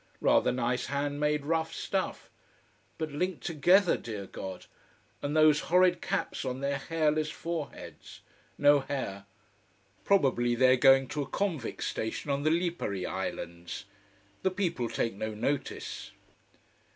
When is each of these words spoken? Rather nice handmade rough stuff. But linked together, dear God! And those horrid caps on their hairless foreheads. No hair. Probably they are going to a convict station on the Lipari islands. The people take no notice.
Rather 0.19 0.51
nice 0.51 0.87
handmade 0.87 1.45
rough 1.45 1.71
stuff. 1.75 2.31
But 2.97 3.11
linked 3.11 3.43
together, 3.45 3.97
dear 3.97 4.25
God! 4.25 4.65
And 5.21 5.37
those 5.37 5.59
horrid 5.69 6.01
caps 6.01 6.43
on 6.43 6.59
their 6.59 6.79
hairless 6.79 7.29
foreheads. 7.29 8.21
No 8.57 8.79
hair. 8.79 9.27
Probably 10.03 10.55
they 10.55 10.73
are 10.73 10.75
going 10.75 11.07
to 11.09 11.21
a 11.21 11.27
convict 11.29 11.83
station 11.83 12.31
on 12.31 12.41
the 12.41 12.49
Lipari 12.49 13.05
islands. 13.07 13.85
The 14.41 14.49
people 14.49 14.89
take 14.89 15.13
no 15.13 15.35
notice. 15.35 16.09